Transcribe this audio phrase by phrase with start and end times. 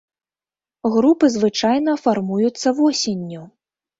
[0.93, 3.45] Групы звычайна фармуюцца восенню.